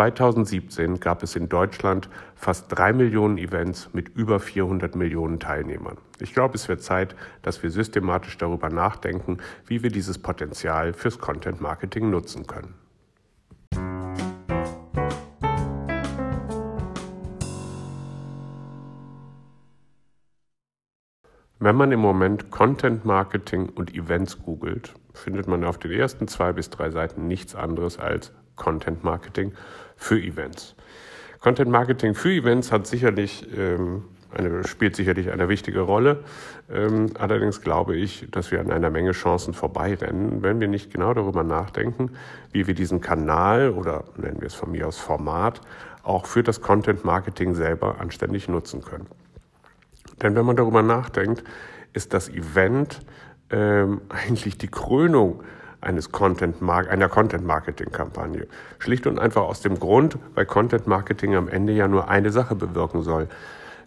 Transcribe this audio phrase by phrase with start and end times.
[0.00, 5.98] 2017 gab es in Deutschland fast drei Millionen Events mit über 400 Millionen Teilnehmern.
[6.20, 9.36] Ich glaube, es wird Zeit, dass wir systematisch darüber nachdenken,
[9.66, 12.72] wie wir dieses Potenzial fürs Content Marketing nutzen können.
[21.58, 26.54] Wenn man im Moment Content Marketing und Events googelt, findet man auf den ersten zwei
[26.54, 29.52] bis drei Seiten nichts anderes als Content Marketing
[29.96, 30.74] für Events.
[31.40, 36.22] Content Marketing für Events hat sicherlich ähm, eine, spielt sicherlich eine wichtige Rolle.
[36.70, 41.14] Ähm, allerdings glaube ich, dass wir an einer Menge Chancen vorbeirennen, wenn wir nicht genau
[41.14, 42.10] darüber nachdenken,
[42.52, 45.62] wie wir diesen Kanal oder nennen wir es von mir aus Format
[46.02, 49.06] auch für das Content Marketing selber anständig nutzen können.
[50.22, 51.44] Denn wenn man darüber nachdenkt,
[51.94, 53.00] ist das Event
[53.50, 55.42] ähm, eigentlich die Krönung
[55.80, 58.46] eines Content einer Content Marketing Kampagne.
[58.78, 62.54] Schlicht und einfach aus dem Grund, weil Content Marketing am Ende ja nur eine Sache
[62.54, 63.28] bewirken soll.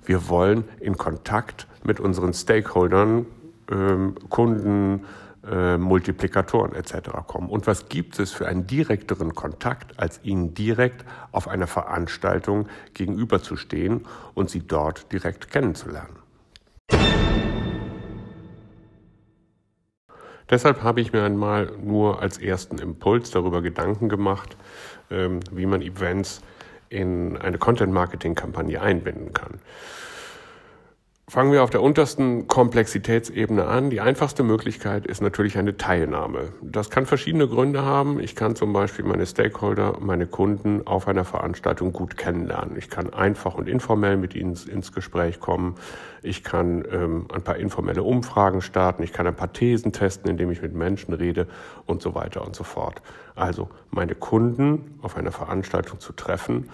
[0.05, 3.25] Wir wollen in Kontakt mit unseren Stakeholdern,
[3.71, 5.05] ähm, Kunden,
[5.49, 7.09] äh, Multiplikatoren etc.
[7.27, 7.49] kommen.
[7.49, 14.05] Und was gibt es für einen direkteren Kontakt, als ihnen direkt auf einer Veranstaltung gegenüberzustehen
[14.33, 16.22] und sie dort direkt kennenzulernen?
[20.49, 24.57] Deshalb habe ich mir einmal nur als ersten Impuls darüber Gedanken gemacht,
[25.09, 26.41] ähm, wie man Events
[26.89, 29.59] in eine Content-Marketing-Kampagne einbinden kann.
[31.29, 33.89] Fangen wir auf der untersten Komplexitätsebene an.
[33.89, 36.49] Die einfachste Möglichkeit ist natürlich eine Teilnahme.
[36.61, 38.19] Das kann verschiedene Gründe haben.
[38.19, 42.75] Ich kann zum Beispiel meine Stakeholder, meine Kunden auf einer Veranstaltung gut kennenlernen.
[42.75, 45.75] Ich kann einfach und informell mit ihnen ins Gespräch kommen.
[46.23, 49.01] Ich kann ähm, ein paar informelle Umfragen starten.
[49.01, 51.47] Ich kann ein paar Thesen testen, indem ich mit Menschen rede
[51.85, 53.01] und so weiter und so fort.
[53.33, 56.69] Also meine Kunden auf einer Veranstaltung zu treffen,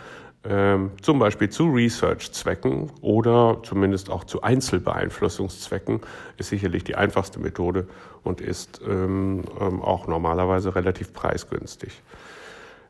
[1.02, 6.00] zum Beispiel zu Research-Zwecken oder zumindest auch zu Einzelbeeinflussungszwecken,
[6.38, 7.88] ist sicherlich die einfachste Methode
[8.24, 12.02] und ist ähm, ähm, auch normalerweise relativ preisgünstig.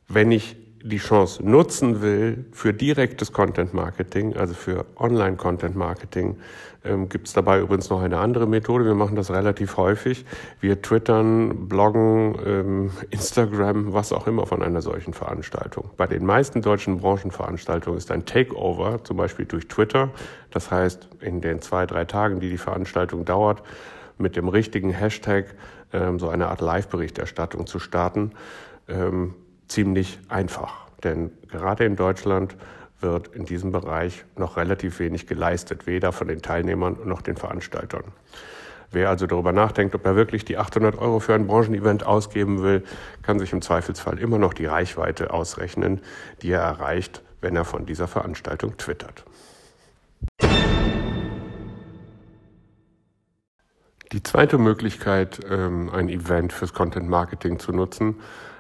[0.08, 6.38] Wenn ich die Chance nutzen will für direktes Content Marketing, also für Online Content Marketing,
[6.86, 8.86] ähm, gibt es dabei übrigens noch eine andere Methode.
[8.86, 10.26] Wir machen das relativ häufig.
[10.62, 15.90] Wir twittern, bloggen, ähm, Instagram, was auch immer von einer solchen Veranstaltung.
[15.98, 20.12] Bei den meisten deutschen Branchenveranstaltungen ist ein Takeover, zum Beispiel durch Twitter.
[20.52, 23.62] Das heißt, in den zwei, drei Tagen, die die Veranstaltung dauert,
[24.18, 25.56] mit dem richtigen Hashtag
[25.92, 28.32] ähm, so eine Art Live-Berichterstattung zu starten.
[28.88, 29.36] Ähm,
[29.70, 30.88] ziemlich einfach.
[31.04, 32.58] Denn gerade in Deutschland
[33.00, 38.04] wird in diesem Bereich noch relativ wenig geleistet, weder von den Teilnehmern noch den Veranstaltern.
[38.92, 42.84] Wer also darüber nachdenkt, ob er wirklich die 800 Euro für ein Branchenevent ausgeben will,
[43.22, 46.02] kann sich im Zweifelsfall immer noch die Reichweite ausrechnen,
[46.42, 49.24] die er erreicht, wenn er von dieser Veranstaltung twittert.
[54.12, 58.16] Die zweite Möglichkeit, ähm, ein Event fürs Content Marketing zu nutzen,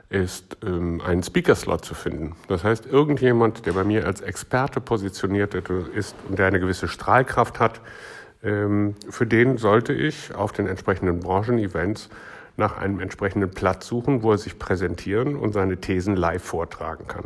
[0.09, 2.35] ist, ähm, einen Speaker-Slot zu finden.
[2.47, 7.59] Das heißt, irgendjemand, der bei mir als Experte positioniert ist und der eine gewisse Strahlkraft
[7.59, 7.81] hat,
[8.43, 12.09] ähm, für den sollte ich auf den entsprechenden Branchen-Events
[12.59, 17.25] nach einem entsprechenden Platz suchen, wo er sich präsentieren und seine Thesen live vortragen kann.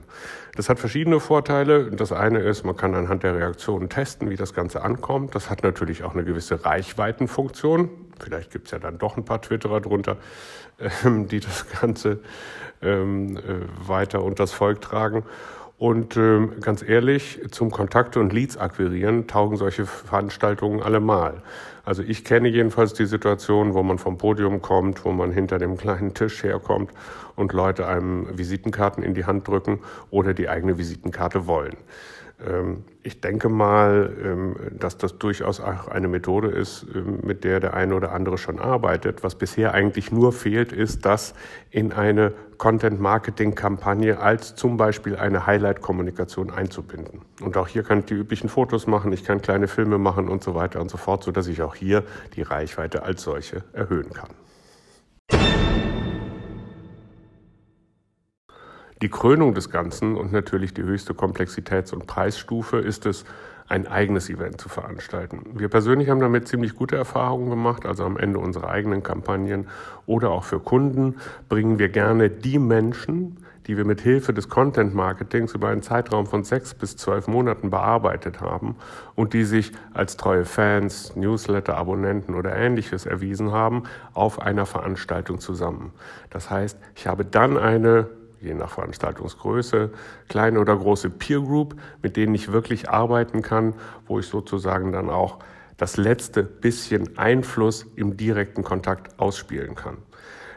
[0.56, 1.90] Das hat verschiedene Vorteile.
[1.90, 5.34] Das eine ist, man kann anhand der Reaktionen testen, wie das Ganze ankommt.
[5.34, 7.90] Das hat natürlich auch eine gewisse Reichweitenfunktion.
[8.20, 10.18] Vielleicht gibt es ja dann doch ein paar Twitterer drunter,
[11.04, 12.20] ähm, die das Ganze
[12.84, 15.24] ähm, äh, weiter und Volk tragen.
[15.78, 21.42] Und ähm, ganz ehrlich, zum Kontakte und Leads akquirieren taugen solche Veranstaltungen allemal.
[21.84, 25.76] Also ich kenne jedenfalls die Situation, wo man vom Podium kommt, wo man hinter dem
[25.76, 26.92] kleinen Tisch herkommt
[27.36, 29.80] und Leute einem Visitenkarten in die Hand drücken
[30.10, 31.76] oder die eigene Visitenkarte wollen.
[32.48, 37.60] Ähm, ich denke mal, ähm, dass das durchaus auch eine Methode ist, ähm, mit der
[37.60, 39.24] der eine oder andere schon arbeitet.
[39.24, 41.34] Was bisher eigentlich nur fehlt, ist, das
[41.70, 47.22] in eine Content-Marketing-Kampagne als zum Beispiel eine Highlight-Kommunikation einzubinden.
[47.42, 50.44] Und auch hier kann ich die üblichen Fotos machen, ich kann kleine Filme machen und
[50.44, 52.04] so weiter und so fort, sodass ich auch hier
[52.36, 54.30] die Reichweite als solche erhöhen kann.
[59.04, 63.26] Die Krönung des Ganzen und natürlich die höchste Komplexitäts- und Preisstufe ist es,
[63.68, 65.42] ein eigenes Event zu veranstalten.
[65.56, 69.68] Wir persönlich haben damit ziemlich gute Erfahrungen gemacht, also am Ende unserer eigenen Kampagnen
[70.06, 71.18] oder auch für Kunden
[71.50, 76.26] bringen wir gerne die Menschen, die wir mit Hilfe des Content Marketings über einen Zeitraum
[76.26, 78.78] von sechs bis zwölf Monaten bearbeitet haben
[79.16, 83.84] und die sich als treue Fans, Newsletter-Abonnenten oder ähnliches erwiesen haben,
[84.14, 85.92] auf einer Veranstaltung zusammen.
[86.30, 88.08] Das heißt, ich habe dann eine
[88.44, 89.92] je nach Veranstaltungsgröße,
[90.28, 93.74] kleine oder große Peer Group, mit denen ich wirklich arbeiten kann,
[94.08, 95.40] wo ich sozusagen dann auch
[95.78, 99.98] das letzte bisschen Einfluss im direkten Kontakt ausspielen kann.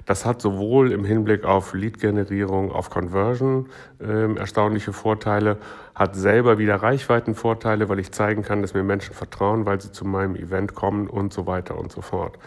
[0.07, 3.69] Das hat sowohl im Hinblick auf Lead-Generierung, auf Conversion
[3.99, 5.59] äh, erstaunliche Vorteile,
[5.97, 10.05] hat selber wieder Reichweitenvorteile, weil ich zeigen kann, dass mir Menschen vertrauen, weil sie zu
[10.05, 12.39] meinem Event kommen und so weiter und so fort.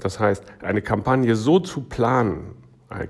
[0.00, 2.54] Das heißt, eine Kampagne so zu planen,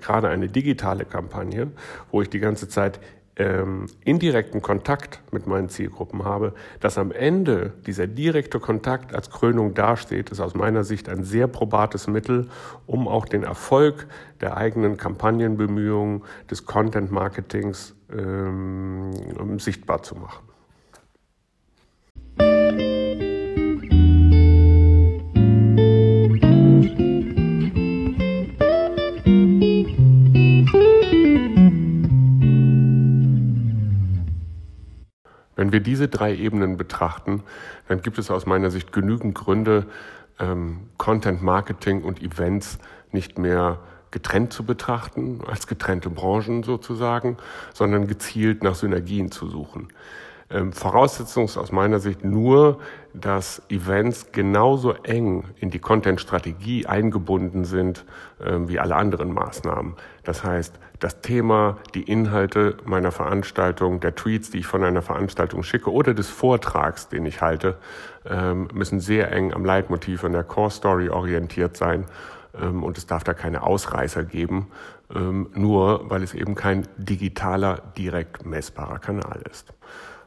[0.01, 1.71] gerade eine digitale Kampagne,
[2.11, 3.01] wo ich die ganze Zeit
[3.41, 9.73] ähm, indirekten Kontakt mit meinen Zielgruppen habe, dass am Ende dieser direkte Kontakt als Krönung
[9.73, 12.49] dasteht, ist aus meiner Sicht ein sehr probates Mittel,
[12.87, 14.07] um auch den Erfolg
[14.43, 20.45] der eigenen Kampagnenbemühungen, des Content-Marketings ähm, sichtbar zu machen.
[35.61, 37.43] Wenn wir diese drei Ebenen betrachten,
[37.87, 39.85] dann gibt es aus meiner Sicht genügend Gründe,
[40.39, 42.79] ähm, Content Marketing und Events
[43.13, 43.79] nicht mehr
[44.11, 47.37] getrennt zu betrachten, als getrennte Branchen sozusagen,
[47.75, 49.89] sondern gezielt nach Synergien zu suchen.
[50.53, 52.81] Ähm, Voraussetzung ist aus meiner Sicht nur,
[53.15, 58.05] dass Events genauso eng in die Content-Strategie eingebunden sind
[58.45, 59.95] ähm, wie alle anderen Maßnahmen.
[60.25, 65.63] Das heißt, das Thema, die Inhalte meiner Veranstaltung, der Tweets, die ich von einer Veranstaltung
[65.63, 67.77] schicke oder des Vortrags, den ich halte,
[68.27, 72.07] ähm, müssen sehr eng am Leitmotiv und der Core Story orientiert sein.
[72.53, 74.73] Und es darf da keine Ausreißer geben,
[75.09, 79.73] nur weil es eben kein digitaler, direkt messbarer Kanal ist.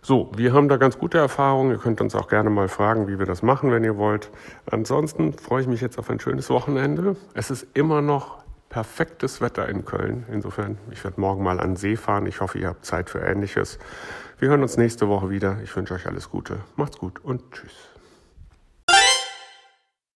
[0.06, 1.72] So, wir haben da ganz gute Erfahrungen.
[1.72, 4.30] Ihr könnt uns auch gerne mal fragen, wie wir das machen, wenn ihr wollt.
[4.70, 7.16] Ansonsten freue ich mich jetzt auf ein schönes Wochenende.
[7.36, 10.26] Es ist immer noch perfektes Wetter in Köln.
[10.30, 12.26] Insofern, ich werde morgen mal an See fahren.
[12.26, 13.80] Ich hoffe, ihr habt Zeit für Ähnliches.
[14.40, 15.60] Wir hören uns nächste Woche wieder.
[15.64, 16.58] Ich wünsche euch alles Gute.
[16.76, 17.93] Macht's gut und tschüss.